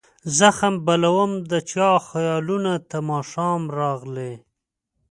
زخم 0.37 0.73
بلوم 0.85 1.31
د 1.51 1.53
چا 1.71 1.89
خیالونو 2.09 2.73
ته 2.89 2.97
ماښام 3.11 3.61
راغلي 3.79 4.33